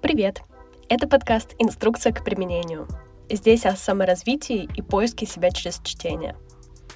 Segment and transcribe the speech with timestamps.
[0.00, 0.42] Привет!
[0.88, 2.86] Это подкаст «Инструкция к применению».
[3.28, 6.36] Здесь о саморазвитии и поиске себя через чтение.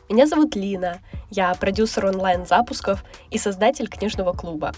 [0.08, 4.71] Меня зовут Лина, я продюсер онлайн-запусков и создатель книжного клуба.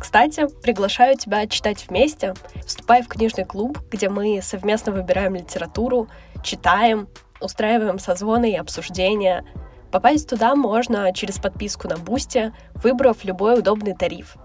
[0.00, 2.32] Кстати, приглашаю тебя читать вместе.
[2.64, 6.08] Вступай в книжный клуб, где мы совместно выбираем литературу,
[6.42, 7.08] читаем,
[7.42, 9.44] устраиваем созвоны и обсуждения.
[9.92, 14.38] Попасть туда можно через подписку на Boosty, выбрав любой удобный тариф–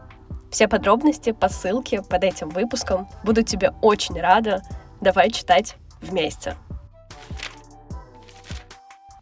[0.51, 3.07] все подробности по ссылке под этим выпуском.
[3.23, 4.61] Буду тебе очень рада.
[5.01, 6.55] Давай читать вместе.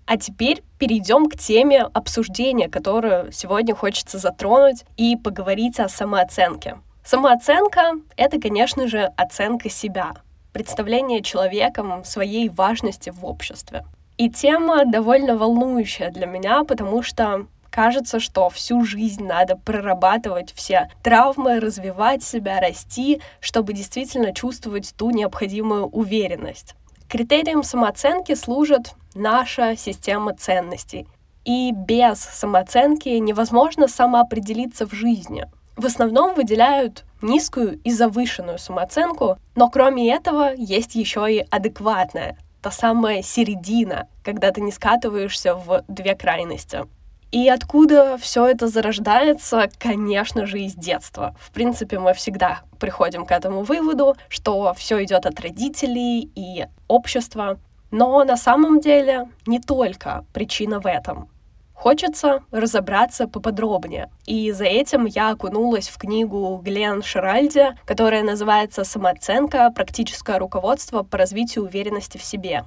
[0.06, 6.78] А теперь перейдем к теме обсуждения, которую сегодня хочется затронуть и поговорить о самооценке.
[7.04, 10.14] Самооценка— это, конечно же, оценка себя,
[10.54, 13.86] представление человеком своей важности в обществе.
[14.18, 17.46] И тема довольно волнующая для меня, потому что
[17.77, 25.12] кажется, что всю жизнь надо прорабатывать все травмы, развивать себя, расти, чтобы действительно чувствовать ту
[25.12, 26.73] необходимую уверенность.
[27.08, 31.08] Критерием самооценки служит наша система ценностей.
[31.45, 35.45] И без самооценки невозможно самоопределиться в жизни.
[35.75, 42.72] В основном выделяют низкую и завышенную самооценку, но кроме этого есть еще и адекватная, та
[42.72, 46.88] самая середина, когда ты не скатываешься в две крайности.
[47.31, 51.36] И откуда все это зарождается, конечно же, из детства.
[51.39, 57.59] В принципе, мы всегда приходим к этому выводу, что все идет от родителей и общества.
[57.92, 61.30] Но на самом деле не только причина в этом.
[61.73, 64.09] Хочется разобраться поподробнее.
[64.25, 69.69] И за этим я окунулась в книгу Глен Ширальди, которая называется «Самооценка.
[69.69, 72.66] Практическое руководство по развитию уверенности в себе».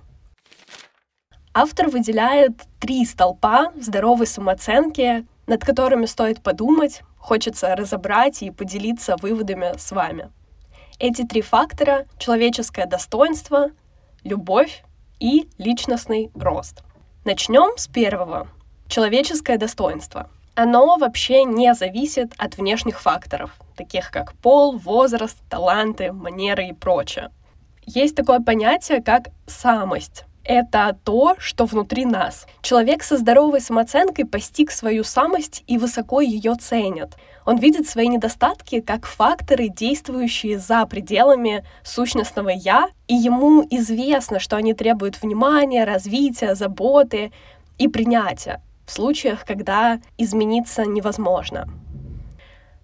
[1.52, 9.76] Автор выделяет три столпа здоровой самооценки, над которыми стоит подумать, хочется разобрать и поделиться выводами
[9.76, 10.30] с вами.
[11.00, 13.70] Эти три фактора— человеческое достоинство,
[14.22, 14.84] любовь
[15.18, 16.84] и личностный рост.
[17.24, 18.46] Начнем с первого.
[18.86, 20.30] Человеческое достоинство.
[20.54, 27.32] Оно вообще не зависит от внешних факторов, таких как пол, возраст, таланты, манеры и прочее.
[27.86, 32.44] Есть такое понятие, как самость это то, что внутри нас.
[32.60, 37.14] Человек со здоровой самооценкой постиг свою самость и высоко ее ценит.
[37.46, 44.56] Он видит свои недостатки как факторы, действующие за пределами сущностного «я», и ему известно, что
[44.56, 47.30] они требуют внимания, развития, заботы
[47.78, 51.68] и принятия в случаях, когда измениться невозможно.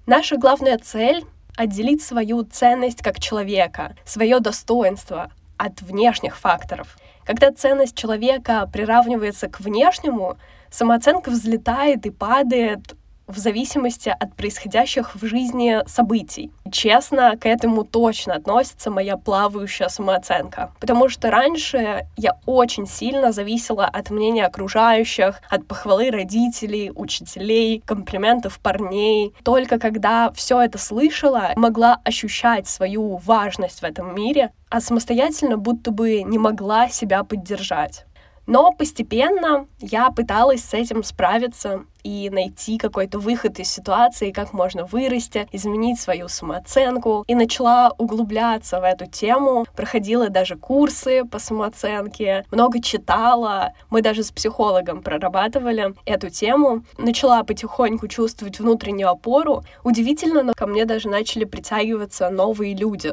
[0.07, 1.25] Наша главная цель—
[1.57, 6.97] отделить свою ценность как человека, свое достоинство от внешних факторов—
[7.27, 10.39] когда ценность человека приравнивается к внешнему,
[10.71, 12.95] самооценка взлетает и падает
[13.27, 16.53] в зависимости от происходящих в жизни событий.
[16.71, 20.71] Честно, к этому точно относится моя плавающая самооценка.
[20.81, 28.61] Потому что раньше я очень сильно зависела от мнения окружающих, от похвалы родителей, учителей, комплиментов
[28.61, 29.35] парней.
[29.43, 35.91] Только когда все это слышала, могла ощущать свою важность в этом мире, а самостоятельно будто
[35.91, 38.07] бы не могла себя поддержать.
[38.47, 44.85] Но постепенно я пыталась с этим справиться и найти какой-то выход из ситуации, как можно
[44.85, 47.25] вырасти, изменить свою самооценку.
[47.27, 53.73] И начала углубляться в эту тему, проходила даже курсы по самооценке, много читала.
[53.91, 56.85] Мы даже с психологом прорабатывали эту тему.
[56.97, 59.65] Начала потихоньку чувствовать внутреннюю опору.
[59.83, 63.13] Удивительно, но ко мне даже начали притягиваться новые люди.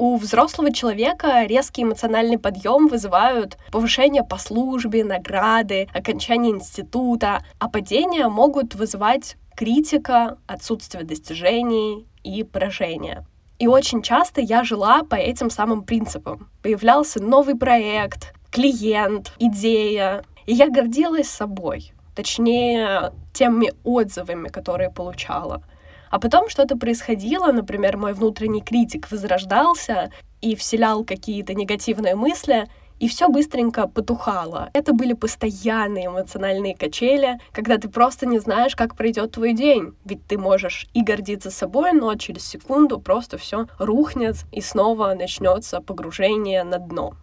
[0.00, 8.26] У взрослого человека резкий эмоциональный подъем вызывают повышение по службе, награды, окончание института, а падения
[8.28, 13.26] могут вызывать критика, отсутствие достижений и поражение.
[13.58, 16.48] И очень часто я жила по этим самым принципам.
[16.62, 25.62] Появлялся новый проект, клиент, идея, и я гордилась собой, точнее, теми отзывами, которые получала.
[26.10, 32.68] А потом что-то происходило, например, мой внутренний критик возрождался и вселял какие-то негативные мысли,
[32.98, 34.68] и все быстренько потухало.
[34.74, 39.94] Это были постоянные эмоциональные качели, когда ты просто не знаешь, как пройдет твой день.
[40.04, 45.80] Ведь ты можешь и гордиться собой, но через секунду просто все рухнет, и снова начнется
[45.80, 47.14] погружение на дно.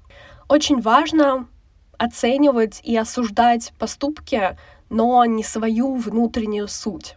[0.50, 1.48] Очень важно
[2.00, 4.58] оценивать и осуждать поступки,
[4.90, 7.17] но не свою внутреннюю суть.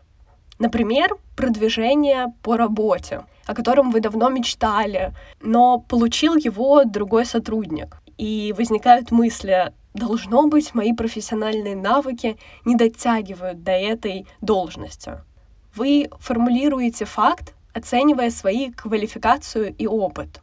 [0.61, 7.97] Например, продвижение по работе, о котором вы давно мечтали, но получил его другой сотрудник.
[8.19, 12.37] И возникают мысли, должно быть, мои профессиональные навыки
[12.67, 15.13] не дотягивают до этой должности.
[15.75, 20.43] Вы формулируете факт, оценивая свои квалификацию и опыт.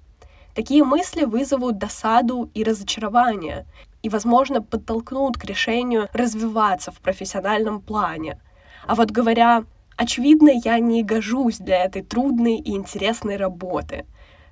[0.55, 3.67] Такие мысли вызовут досаду и разочарование,
[4.01, 8.39] и, возможно, подтолкнут к решению развиваться в профессиональном плане.
[8.87, 9.65] А вот говоря,
[9.97, 14.05] очевидно, я не гожусь для этой трудной и интересной работы.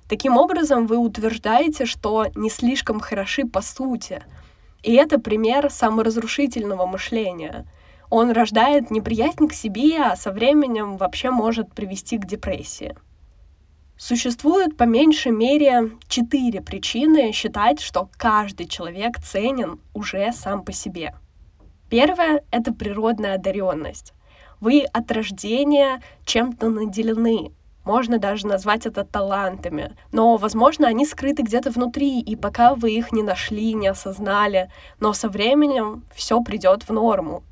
[0.08, 4.22] Таким образом, вы утверждаете, что не слишком хороши по сути.
[4.82, 7.66] И это пример саморазрушительного мышления.
[8.08, 12.94] Он рождает неприязнь к себе, а со временем вообще может привести к депрессии.
[13.98, 21.14] Существует по меньшей мере четыре причины считать, что каждый человек ценен уже сам по себе.
[21.88, 24.12] Первое— это природная одаренность.
[24.60, 27.52] Вы от рождения чем-то наделены.
[27.84, 29.96] Можно даже назвать это талантами.
[30.12, 35.12] Но, возможно, они скрыты где-то внутри, и пока вы их не нашли, не осознали, но
[35.12, 37.44] со временем все придет в норму.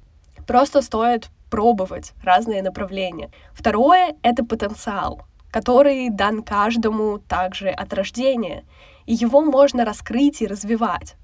[0.46, 3.30] Просто стоит пробовать разные направления.
[3.52, 5.22] Второе— это потенциал
[5.54, 8.64] который дан каждому также от рождения,
[9.06, 11.14] и его можно раскрыть и развивать.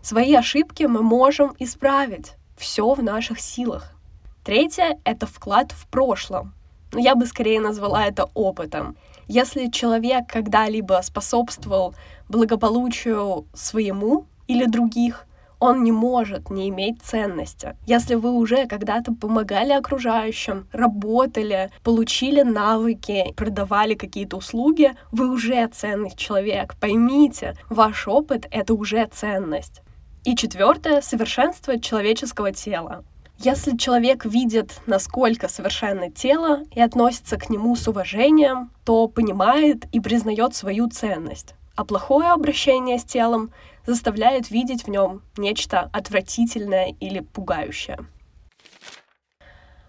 [0.00, 2.34] Свои ошибки мы можем исправить.
[2.56, 3.99] Все в наших силах.
[4.44, 6.54] Третье— это вклад в прошлом.
[6.92, 8.96] Но я бы скорее назвала это опытом.
[9.28, 11.94] Если человек когда-либо способствовал
[12.28, 15.26] благополучию своему или других,
[15.60, 17.76] он не может не иметь ценности.
[17.86, 26.12] Если вы уже когда-то помогали окружающим, работали, получили навыки, продавали какие-то услуги, вы уже ценный
[26.16, 26.74] человек.
[26.80, 29.82] Поймите, ваш опыт— это уже ценность.
[30.24, 33.04] И четвертое— совершенство человеческого тела.
[33.42, 40.00] Если человек видит, насколько совершенно тело и относится к нему с уважением, то понимает и
[40.00, 41.54] признает свою ценность.
[41.74, 43.50] А плохое обращение с телом
[43.86, 48.00] заставляет видеть в нем нечто отвратительное или пугающее.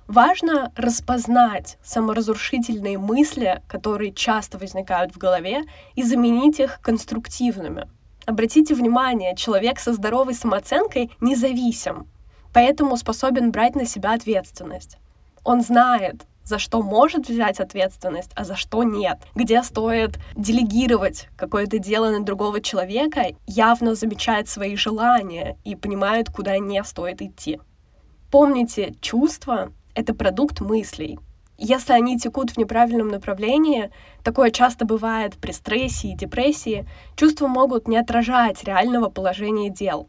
[0.08, 5.64] Важно распознать саморазрушительные мысли, которые часто возникают в голове,
[5.96, 7.90] и заменить их конструктивными.
[8.26, 12.08] Обратите внимание, человек со здоровой самооценкой независим,
[12.54, 14.98] поэтому способен брать на себя ответственность.
[15.44, 21.80] Он знает, за что может взять ответственность, а за что нет, где стоит делегировать какое-то
[21.80, 27.60] дело на другого человека, явно замечает свои желания и понимает, куда не стоит идти.
[28.32, 31.20] Помните, чувства— это продукт мыслей.
[31.58, 33.92] Если они текут в неправильном направлении,
[34.24, 40.08] такое часто бывает при стрессе и депрессии, чувства могут не отражать реального положения дел.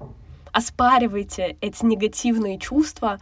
[0.52, 3.19] Оспаривайте эти негативные чувства,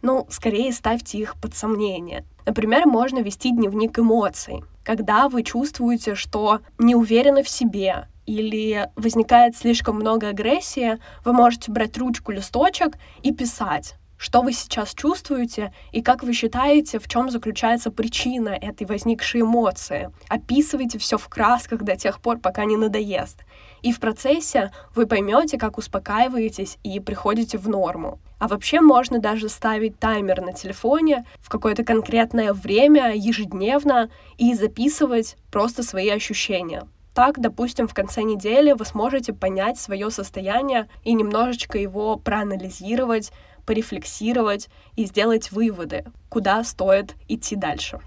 [0.00, 2.24] ну, скорее ставьте их под сомнение.
[2.46, 9.56] Например, можно вести дневник эмоций, когда вы чувствуете, что не уверены в себе, или возникает
[9.56, 16.02] слишком много агрессии, вы можете брать ручку, листочек и писать, что вы сейчас чувствуете и
[16.02, 20.10] как вы считаете, в чем заключается причина этой возникшей эмоции.
[20.28, 23.44] Описывайте все в красках до тех пор, пока не надоест.
[23.82, 28.18] И в процессе вы поймете, как успокаиваетесь и приходите в норму.
[28.38, 35.36] А вообще можно даже ставить таймер на телефоне в какое-то конкретное время, ежедневно, и записывать
[35.50, 36.86] просто свои ощущения.
[37.14, 43.32] Так, допустим, в конце недели вы сможете понять свое состояние и немножечко его проанализировать,
[43.66, 48.00] порефлексировать и сделать выводы, куда стоит идти дальше.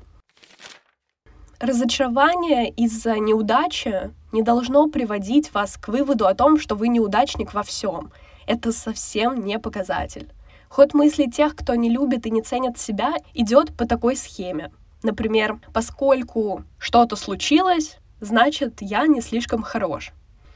[1.62, 7.62] Разочарование из-за неудачи не должно приводить вас к выводу о том, что вы неудачник во
[7.62, 8.12] всем.
[8.48, 10.28] Это совсем не показатель.
[10.70, 14.72] Ход мысли тех, кто не любит и не ценит себя, идет по такой схеме.
[15.04, 20.14] Например, поскольку что-то случилось, значит, я не слишком хорош.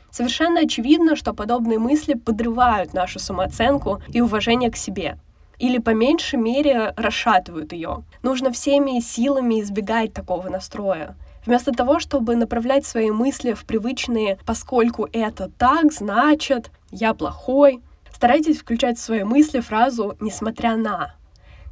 [0.09, 5.19] Совершенно очевидно, что подобные мысли подрывают нашу самооценку и уважение к себе
[5.57, 8.03] или по меньшей мере расшатывают ее.
[8.23, 11.15] Нужно всеми силами избегать такого настроя.
[11.45, 17.81] Вместо того, чтобы направлять свои мысли в привычные «поскольку это так, значит, я плохой»,
[18.11, 21.15] старайтесь включать в свои мысли фразу «несмотря на».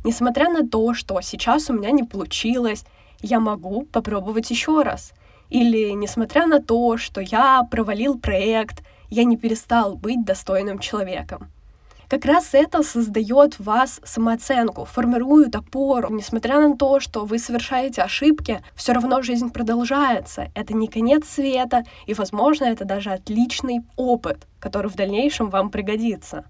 [0.03, 2.83] Несмотря на то, что сейчас у меня не получилось,
[3.21, 5.13] я могу попробовать еще раз.
[5.49, 11.49] Или несмотря на то, что я провалил проект, я не перестал быть достойным человеком.
[12.13, 16.13] Как раз это создает в вас самооценку, формирует опору.
[16.13, 20.51] Несмотря на то, что вы совершаете ошибки, все равно жизнь продолжается.
[20.53, 26.45] Это не конец света, и, возможно, это даже отличный опыт, который в дальнейшем вам пригодится.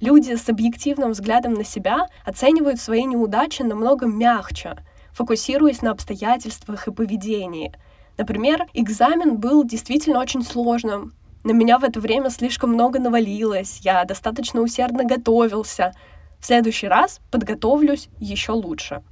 [0.00, 4.78] Люди с объективным взглядом на себя оценивают свои неудачи намного мягче,
[5.12, 7.74] фокусируясь на обстоятельствах и поведении.
[8.16, 11.12] Например, экзамен был действительно очень сложным,
[11.44, 15.92] на меня в это время слишком много навалилось, я достаточно усердно готовился.
[16.38, 19.02] В следующий раз подготовлюсь еще лучше.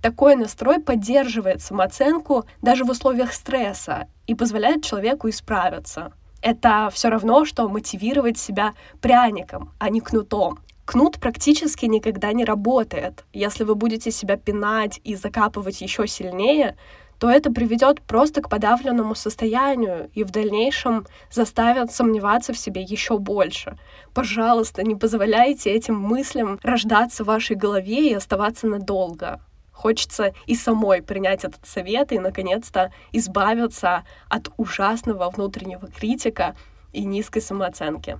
[0.00, 6.12] Такой настрой поддерживает самооценку даже в условиях стресса и позволяет человеку исправиться.
[6.42, 10.58] Это все равно, что мотивировать себя пряником, а не кнутом.
[10.84, 13.24] Кнут практически никогда не работает.
[13.32, 16.76] Если вы будете себя пинать и закапывать еще сильнее,
[17.24, 23.16] то это приведет просто к подавленному состоянию и в дальнейшем заставит сомневаться в себе еще
[23.16, 23.78] больше.
[24.12, 29.40] Пожалуйста, не позволяйте этим мыслям рождаться в вашей голове и оставаться надолго.
[29.72, 36.54] Хочется и самой принять этот совет и, наконец-то, избавиться от ужасного внутреннего критика
[36.92, 38.18] и низкой самооценки.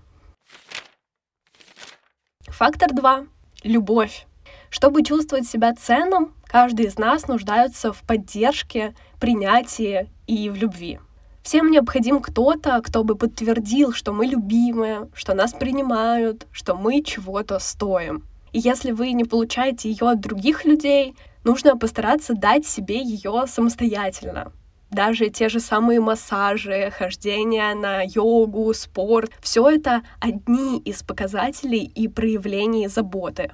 [2.49, 3.27] Фактор 2.
[3.65, 4.27] Любовь.
[4.71, 11.01] Чтобы чувствовать себя ценным, каждый из нас нуждается в поддержке, принятии и в любви.
[11.43, 17.59] Всем необходим кто-то, кто бы подтвердил, что мы любимые, что нас принимают, что мы чего-то
[17.59, 18.23] стоим.
[18.53, 24.53] И если вы не получаете ее от других людей, нужно постараться дать себе ее самостоятельно.
[24.93, 32.07] Даже те же самые массажи, хождение на йогу, спорт, все это одни из показателей и
[32.07, 33.51] проявлений заботы.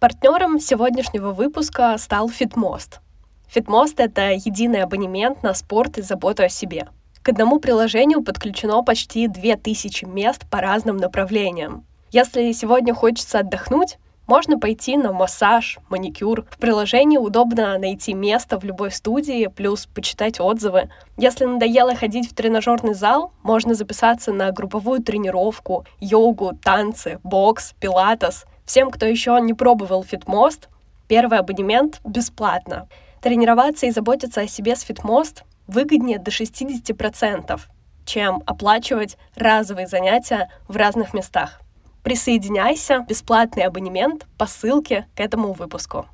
[0.00, 3.00] Партнером сегодняшнего выпуска стал Фитмост.
[3.48, 6.88] Фитмост— это единый абонемент на спорт и заботу о себе.
[7.20, 11.84] К одному приложению подключено почти 2000 мест по разным направлениям.
[12.12, 16.46] Если сегодня хочется отдохнуть, можно пойти на массаж, маникюр.
[16.50, 20.88] В приложении удобно найти место в любой студии, плюс почитать отзывы.
[21.18, 28.46] Если надоело ходить в тренажерный зал, можно записаться на групповую тренировку, йогу, танцы, бокс, пилатес.
[28.70, 30.68] Всем, кто еще не пробовал Фитмост,
[31.08, 32.86] первый абонемент бесплатно.
[33.20, 37.60] Тренироваться и заботиться о себе с Фитмост выгоднее до 60%,
[38.04, 41.60] чем оплачивать разовые занятия в разных местах.
[42.04, 46.06] Присоединяйся, бесплатный абонемент по ссылке к этому выпуску.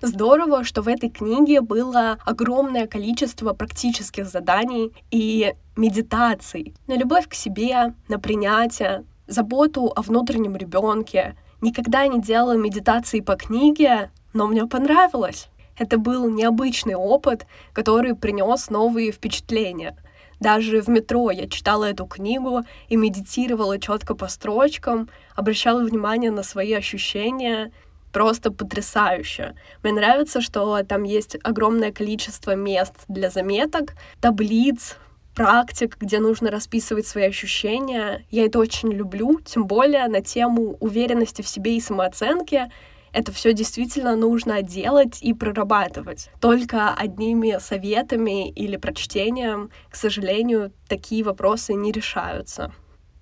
[0.00, 7.34] Здорово, что в этой книге было огромное количество практических заданий и медитаций на любовь к
[7.34, 11.36] себе, на принятие, заботу о внутреннем ребенке.
[11.60, 15.48] Никогда не делала медитации по книге, но мне понравилось.
[15.76, 19.96] Это был необычный опыт, который принес новые впечатления—
[20.40, 26.42] даже в метро я читала эту книгу и медитировала четко по строчкам, обращала внимание на
[26.42, 27.72] свои ощущения.
[28.12, 29.54] Просто потрясающе.
[29.82, 34.96] Мне нравится, что там есть огромное количество мест для заметок, таблиц,
[35.38, 38.26] практик, где нужно расписывать свои ощущения.
[38.28, 42.70] Я это очень люблю, тем более на тему уверенности в себе и самооценки
[43.12, 46.30] это все действительно нужно делать и прорабатывать.
[46.40, 52.72] Только одними советами или прочтением, к сожалению, такие вопросы не решаются.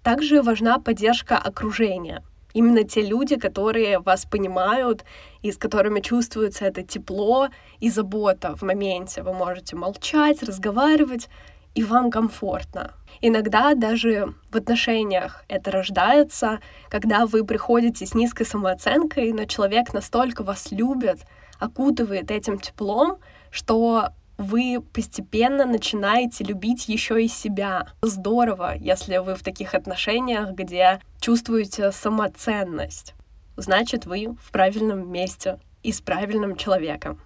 [0.03, 2.25] Также важна поддержка окружения.
[2.55, 5.05] Именно те люди, которые вас понимают
[5.43, 7.49] и с которыми чувствуется это тепло
[7.81, 9.23] и забота в моменте.
[9.23, 11.29] Вы можете молчать, разговаривать,
[11.77, 12.95] и вам комфортно.
[13.21, 20.43] Иногда даже в отношениях это рождается, когда вы приходите с низкой самооценкой, но человек настолько
[20.43, 21.21] вас любит,
[21.61, 23.19] окутывает этим теплом,
[23.51, 27.89] что вы постепенно начинаете любить еще и себя.
[28.01, 33.15] Здорово, если вы в таких отношениях, где чувствуете самоценность.
[33.59, 37.21] Значит, вы в правильном месте и с правильным человеком.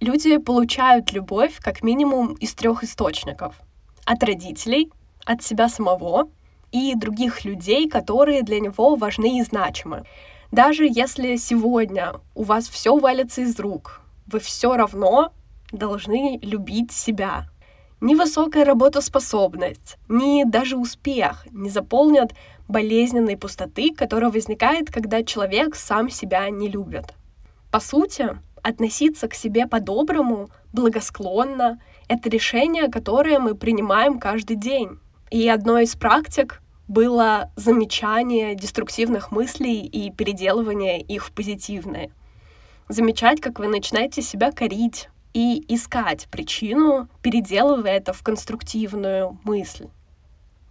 [0.00, 3.56] Люди получают любовь как минимум из трех источников.
[4.04, 4.92] От родителей,
[5.24, 6.30] от себя самого
[6.70, 10.04] и других людей, которые для него важны и значимы.
[10.52, 15.32] Даже если сегодня у вас все валится из рук, вы все равно
[15.72, 17.48] должны любить себя.
[18.00, 22.34] Ни высокая работоспособность, ни даже успех не заполнят
[22.68, 27.14] болезненной пустоты, которая возникает, когда человек сам себя не любит.
[27.72, 34.98] По сути, относиться к себе по-доброму, благосклонно— это решение, которое мы принимаем каждый день.
[35.30, 42.10] И одной из практик было замечание деструктивных мыслей и переделывание их в позитивные.
[42.88, 49.88] Замечать, как вы начинаете себя корить, и искать причину, переделывая это в конструктивную мысль.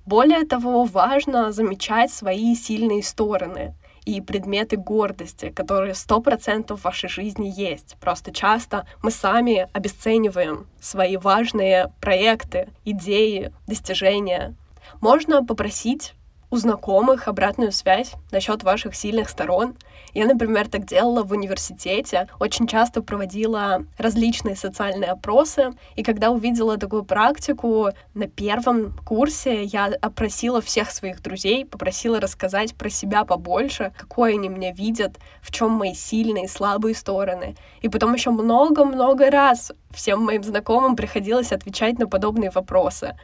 [0.05, 3.75] Более того, важно замечать свои сильные стороны—
[4.07, 7.97] и предметы гордости, которые сто процентов в вашей жизни есть.
[7.99, 14.55] Просто часто мы сами обесцениваем свои важные проекты, идеи, достижения.
[15.01, 16.13] Можно попросить
[16.49, 19.75] у знакомых обратную связь насчет ваших сильных сторон.
[20.13, 26.77] Я, например, так делала в университете, очень часто проводила различные социальные опросы, и когда увидела
[26.77, 33.93] такую практику на первом курсе, я опросила всех своих друзей, попросила рассказать про себя побольше,
[33.97, 37.55] какой они меня видят, в чем мои сильные и слабые стороны.
[37.81, 43.15] И потом еще много-много раз всем моим знакомым приходилось отвечать на подобные вопросы.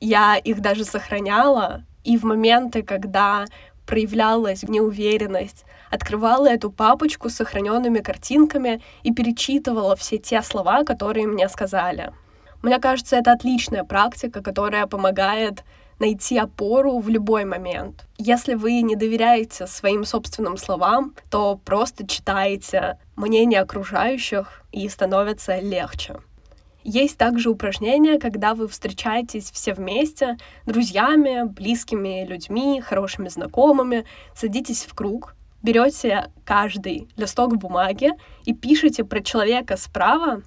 [0.00, 3.46] Я их даже сохраняла, и в моменты, когда
[3.86, 11.48] проявлялась неуверенность, открывала эту папочку с сохраненными картинками и перечитывала все те слова, которые мне
[11.48, 12.12] сказали.
[12.62, 15.64] Мне кажется, это отличная практика, которая помогает
[15.98, 18.06] найти опору в любой момент.
[18.18, 26.16] Если вы не доверяете своим собственным словам, то просто читаете мнение окружающих и становится легче.
[26.84, 30.36] Есть также упражнения, когда вы встречаетесь все вместе,
[30.66, 38.10] друзьями, близкими людьми, хорошими знакомыми, садитесь в круг, берете каждый листок бумаги
[38.44, 40.42] и пишете про человека справа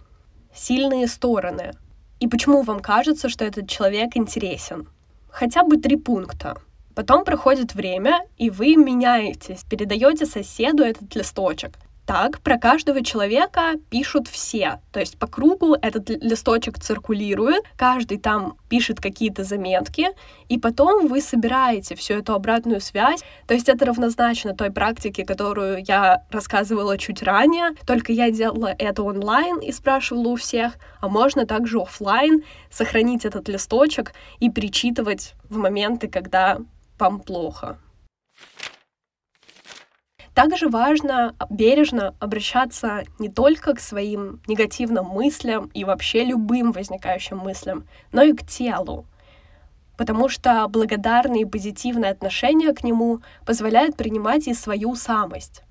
[0.54, 1.72] сильные стороны.
[2.20, 4.90] И почему вам кажется, что этот человек интересен.
[5.30, 6.58] Хотя бы три пункта.
[6.96, 11.78] Потом проходит время, и вы меняетесь, передаете соседу этот листочек.
[12.06, 14.80] Так, про каждого человека пишут все.
[14.92, 20.10] То есть по кругу этот листочек циркулирует, каждый там пишет какие-то заметки,
[20.48, 23.24] и потом вы собираете всю эту обратную связь.
[23.48, 29.02] То есть это равнозначно той практике, которую я рассказывала чуть ранее, только я делала это
[29.02, 35.58] онлайн и спрашивала у всех, а можно также офлайн сохранить этот листочек и перечитывать в
[35.58, 36.60] моменты, когда
[37.00, 37.80] вам плохо.
[40.36, 47.88] Также важно бережно обращаться не только к своим негативным мыслям и вообще любым возникающим мыслям,
[48.12, 49.06] но и к телу,
[49.96, 55.64] потому что благодарные и позитивные отношения к нему позволяют принимать и свою самость.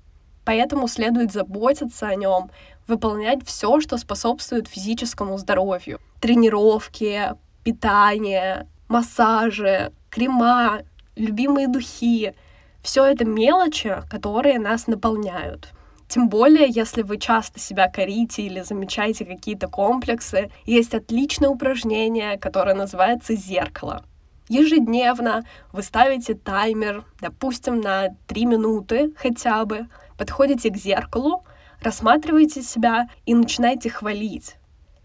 [0.45, 2.49] Поэтому следует заботиться о нем,
[2.87, 5.99] выполнять все, что способствует физическому здоровью.
[6.19, 10.79] Тренировки, питание, массажи, крема,
[11.15, 12.33] любимые духи—
[12.85, 15.69] все это мелочи, которые нас наполняют.
[16.07, 22.75] Тем более, если вы часто себя корите или замечаете какие-то комплексы, есть отличное упражнение, которое
[22.75, 24.05] называется «зеркало».
[24.47, 29.87] Ежедневно вы ставите таймер, допустим, на 3 минуты хотя бы,
[30.19, 31.43] подходите к зеркалу,
[31.81, 34.57] рассматриваете себя и начинаете хвалить.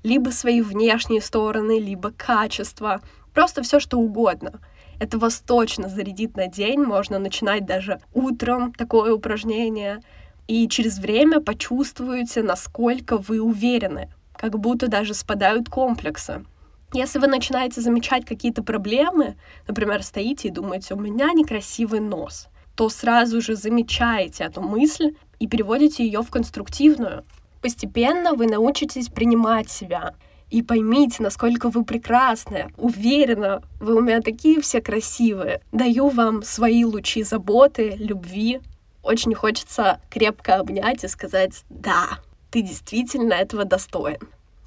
[0.03, 3.01] Либо свои внешние стороны, либо качество,
[3.33, 4.61] просто все что угодно.
[5.01, 10.03] Это вас точно зарядит на день, можно начинать даже утром такое упражнение,
[10.47, 16.45] и через время почувствуете, насколько вы уверены, как будто даже спадают комплексы.
[16.93, 19.37] Если вы начинаете замечать какие-то проблемы,
[19.67, 25.49] например, стоите и думаете, у меня некрасивый нос, то сразу же замечаете эту мысль и
[25.49, 27.25] переводите ее в конструктивную.
[27.63, 30.15] Постепенно вы научитесь принимать себя,
[30.51, 32.69] и поймите, насколько вы прекрасны.
[32.77, 35.61] Уверена, вы у меня такие все красивые.
[35.73, 38.61] Даю вам свои лучи заботы, любви.
[39.03, 42.19] Очень хочется крепко обнять и сказать «Да,
[42.51, 44.19] ты действительно этого достоин».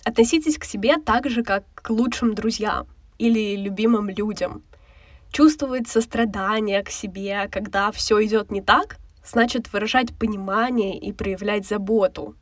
[0.06, 4.64] Относитесь к себе так же, как к лучшим друзьям или любимым людям.
[5.32, 12.36] Чувствовать сострадание к себе, когда все идет не так, значит выражать понимание и проявлять заботу.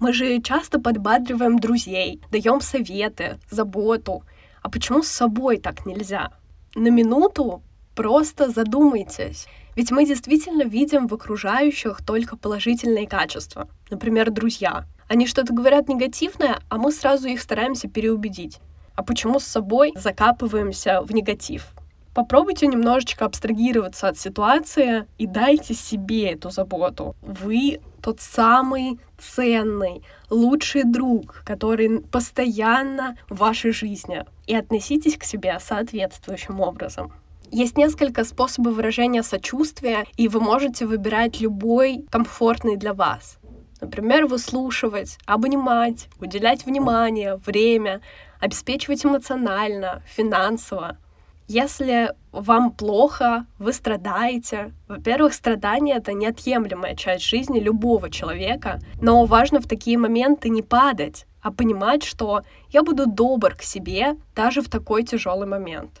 [0.00, 4.24] Мы же часто подбадриваем друзей, даем советы, заботу.
[4.60, 6.32] А почему с собой так нельзя?
[6.74, 7.62] На минуту
[7.94, 9.46] просто задумайтесь.
[9.76, 13.68] Ведь мы действительно видим в окружающих только положительные качества.
[13.90, 14.84] Например, друзья.
[15.08, 18.58] Они что-то говорят негативное, а мы сразу их стараемся переубедить.
[18.96, 21.68] А почему с собой закапываемся в негатив?
[22.14, 27.16] Попробуйте немножечко абстрагироваться от ситуации и дайте себе эту заботу.
[27.22, 34.24] Вы тот самый ценный, лучший друг, который постоянно в вашей жизни.
[34.46, 37.12] И относитесь к себе соответствующим образом.
[37.50, 43.38] Есть несколько способов выражения сочувствия, и вы можете выбирать любой комфортный для вас.
[43.80, 48.00] Например, выслушивать, обнимать, уделять внимание, время,
[48.40, 50.98] обеспечивать эмоционально, финансово.
[51.46, 54.72] Если вам плохо, вы страдаете.
[54.88, 61.26] Во-первых, страдание— это неотъемлемая часть жизни любого человека, но важно в такие моменты не падать,
[61.42, 66.00] а понимать, что я буду добр к себе даже в такой тяжелый момент.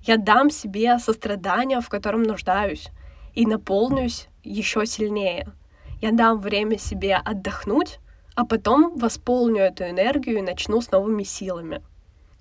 [0.00, 2.88] Я дам себе сострадание, в котором нуждаюсь,
[3.34, 5.48] и наполнюсь еще сильнее.
[6.00, 7.98] Я дам время себе отдохнуть,
[8.34, 11.82] а потом восполню эту энергию и начну с новыми силами.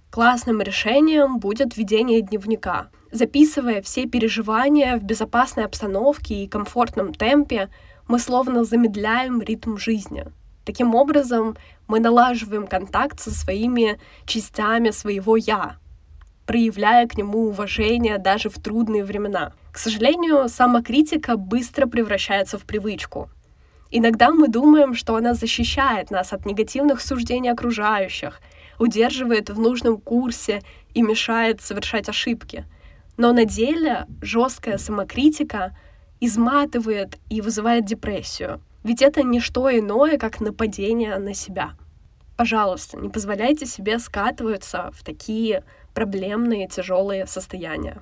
[0.10, 2.90] Классным решением будет ведение дневника.
[3.12, 7.70] Записывая все переживания в безопасной обстановке и комфортном темпе,
[8.08, 10.26] мы словно замедляем ритм жизни.
[10.66, 11.56] Таким образом,
[11.88, 15.78] мы налаживаем контакт со своими частями своего «я»,
[16.46, 19.54] проявляя к нему уважение даже в трудные времена.
[19.72, 23.30] К сожалению, самокритика быстро превращается в привычку.
[23.92, 28.42] Иногда мы думаем, что она защищает нас от негативных суждений окружающих,
[28.80, 30.62] удерживает в нужном курсе
[30.94, 32.66] и мешает совершать ошибки.
[33.18, 35.76] Но на деле жесткая самокритика
[36.20, 38.62] изматывает и вызывает депрессию.
[38.84, 41.72] Ведь это не что иное, как нападение на себя.
[42.38, 45.64] Пожалуйста, не позволяйте себе скатываться в такие
[45.94, 48.02] проблемные, тяжелые состояния.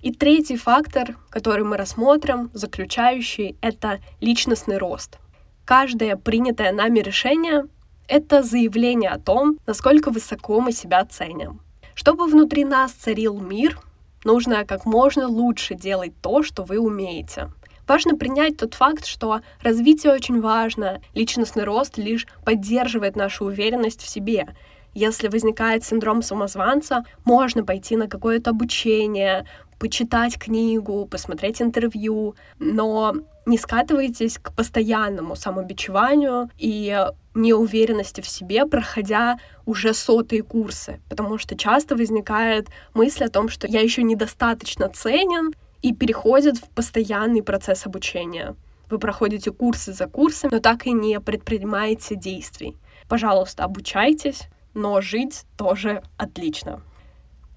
[0.00, 5.18] И третий фактор, который мы рассмотрим, заключающий, это личностный рост.
[5.64, 7.64] Каждое принятое нами решение—
[8.08, 11.60] это заявление о том, насколько высоко мы себя ценим.
[11.94, 13.78] Чтобы внутри нас царил мир,
[14.24, 17.50] нужно как можно лучше делать то, что вы умеете.
[17.86, 24.08] Важно принять тот факт, что развитие очень важно, личностный рост лишь поддерживает нашу уверенность в
[24.08, 24.54] себе.
[24.94, 29.46] Если возникает синдром самозванца, можно пойти на какое-то обучение,
[29.78, 33.14] почитать книгу, посмотреть интервью, но
[33.46, 41.56] не скатывайтесь к постоянному самобичеванию и неуверенности в себе, проходя уже сотые курсы, потому что
[41.56, 47.86] часто возникает мысль о том, что я еще недостаточно ценен, и переходит в постоянный процесс
[47.86, 48.56] обучения.
[48.90, 52.76] Вы проходите курсы за курсом, но так и не предпринимаете действий.
[53.08, 56.82] Пожалуйста, обучайтесь, но жить тоже отлично.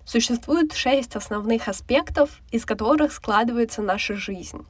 [0.05, 4.65] Существует шесть основных аспектов, из которых складывается наша жизнь.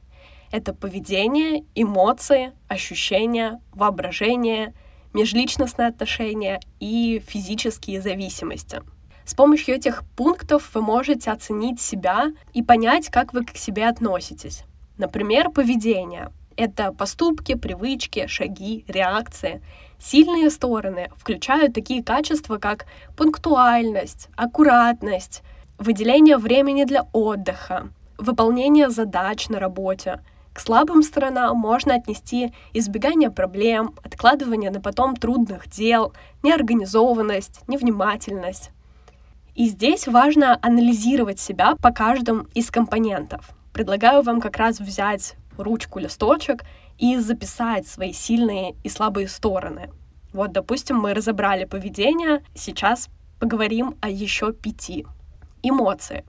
[0.50, 4.74] Это поведение, эмоции, ощущения, воображение,
[5.14, 8.82] межличностные отношения и физические зависимости.
[9.24, 14.64] С помощью этих пунктов вы можете оценить себя и понять, как вы к себе относитесь.
[14.98, 16.30] Например, поведение.
[16.56, 19.62] Это поступки, привычки, шаги, реакции.
[19.98, 22.86] Сильные стороны включают такие качества, как
[23.16, 25.42] пунктуальность, аккуратность,
[25.78, 27.88] выделение времени для отдыха,
[28.18, 30.20] выполнение задач на работе.
[30.52, 36.12] К слабым сторонам можно отнести избегание проблем, откладывание на потом трудных дел,
[36.42, 38.70] неорганизованность, невнимательность.
[39.54, 43.50] И здесь важно анализировать себя по каждому из компонентов.
[43.72, 46.64] Предлагаю вам как раз взять ручку, листочек
[46.98, 49.90] и записать свои сильные и слабые стороны.
[50.32, 55.06] Вот, допустим, мы разобрали поведение, сейчас поговорим о еще пяти.
[55.62, 56.24] Эмоции.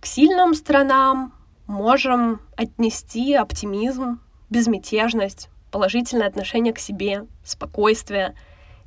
[0.00, 1.32] К сильным сторонам
[1.66, 8.34] можем отнести оптимизм, безмятежность, положительное отношение к себе, спокойствие.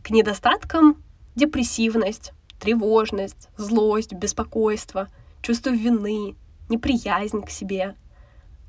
[0.03, 1.01] К недостаткам—
[1.35, 5.07] депрессивность, тревожность, злость, беспокойство,
[5.41, 6.35] чувство вины,
[6.69, 7.95] неприязнь к себе.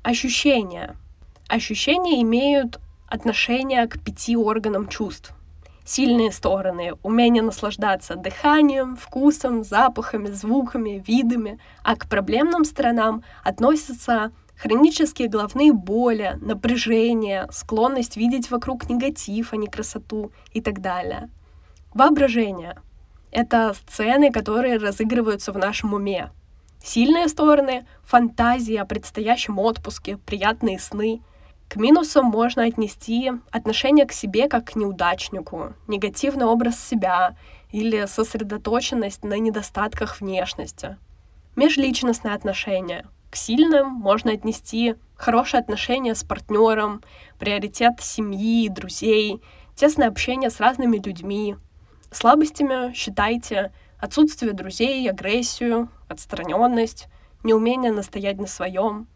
[0.03, 0.97] Ощущения.
[1.53, 5.35] Ощущения имеют отношение к пяти органам чувств.
[5.85, 15.27] Сильные стороны— умение наслаждаться дыханием, вкусом, запахами, звуками, видами, а к проблемным сторонам относятся хронические
[15.27, 21.29] головные боли, напряжение, склонность видеть вокруг негатив, а не красоту и так далее.
[21.93, 22.81] Воображение—
[23.31, 26.31] это сцены, которые разыгрываются в нашем уме.
[26.83, 31.21] Сильные стороны— фантазии о предстоящем отпуске, приятные сны—
[31.73, 37.35] к минусам можно отнести отношение к себе как к неудачнику, негативный образ себя
[37.71, 40.97] или сосредоточенность на недостатках внешности.
[41.55, 43.07] Межличностные отношения.
[43.31, 47.01] К сильным можно отнести хорошее отношение с партнером,
[47.39, 49.41] приоритет семьи, друзей,
[49.75, 51.55] тесное общение с разными людьми.
[52.11, 57.07] Слабостями считайте отсутствие друзей, агрессию, отстраненность,
[57.43, 59.07] неумение настоять на своем.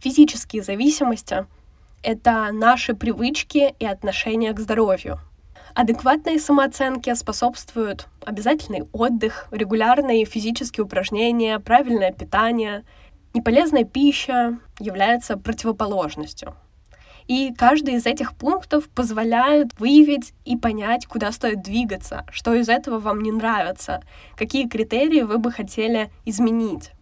[0.00, 1.44] Физические зависимости—
[2.02, 5.18] это наши привычки и отношения к здоровью.
[5.74, 12.84] Адекватной самооценке способствуют обязательный отдых, регулярные физические упражнения, правильное питание.
[13.34, 16.56] Неполезная пища является противоположностью.
[17.28, 22.98] И каждый из этих пунктов позволяет выявить и понять, куда стоит двигаться, что из этого
[22.98, 24.02] вам не нравится,
[24.34, 26.92] какие критерии вы бы хотели изменить.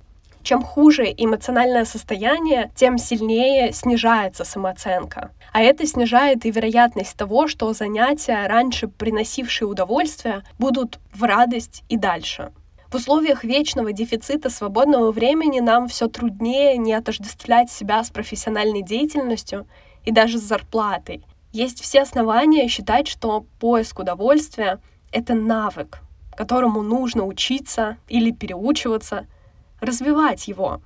[0.46, 5.32] Чем хуже эмоциональное состояние, тем сильнее снижается самооценка.
[5.52, 11.96] А это снижает и вероятность того, что занятия, раньше приносившие удовольствие, будут в радость и
[11.96, 12.52] дальше.
[12.92, 19.66] В условиях вечного дефицита свободного времени нам все труднее не отождествлять себя с профессиональной деятельностью
[20.04, 21.24] и даже с зарплатой.
[21.50, 24.78] Есть все основания считать, что поиск удовольствия—
[25.10, 26.02] это навык,
[26.36, 29.26] которому нужно учиться или переучиваться,
[29.80, 30.80] развивать его.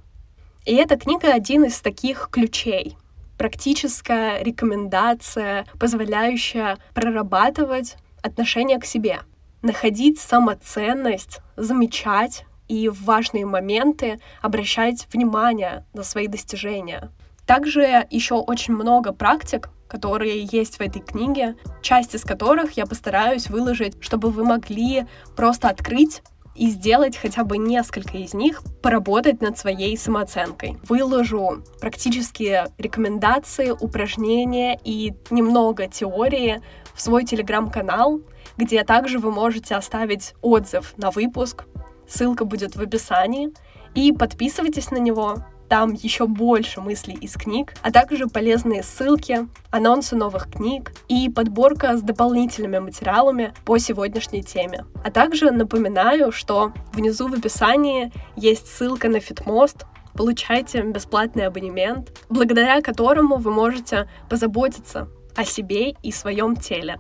[0.64, 2.96] И эта книга один из таких ключей.
[3.38, 9.20] Практическая рекомендация, позволяющая прорабатывать отношение к себе,
[9.62, 17.10] находить самоценность, замечать и в важные моменты обращать внимание на свои достижения.
[17.46, 23.48] Также еще очень много практик, которые есть в этой книге, часть из которых я постараюсь
[23.48, 26.22] выложить, чтобы вы могли просто открыть
[26.54, 30.78] и сделать хотя бы несколько из них, поработать над своей самооценкой.
[30.88, 36.60] Выложу практические рекомендации, упражнения и немного теории
[36.94, 38.20] в свой телеграм-канал,
[38.56, 41.64] где также вы можете оставить отзыв на выпуск.
[42.08, 43.50] Ссылка будет в описании.
[43.94, 45.38] И подписывайтесь на него,
[45.70, 51.96] там еще больше мыслей из книг, а также полезные ссылки, анонсы новых книг и подборка
[51.96, 54.84] с дополнительными материалами по сегодняшней теме.
[55.04, 62.82] А также напоминаю, что внизу в описании есть ссылка на Фитмост, получайте бесплатный абонемент, благодаря
[62.82, 66.98] которому вы можете позаботиться о себе и своем теле.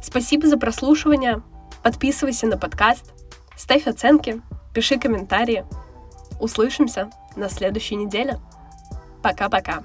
[0.00, 1.42] Спасибо за прослушивание.
[1.82, 3.12] Подписывайся на подкаст,
[3.56, 4.40] ставь оценки,
[4.72, 5.64] пиши комментарии.
[6.40, 8.38] Услышимся на следующей неделе.
[9.22, 9.84] Пока-пока.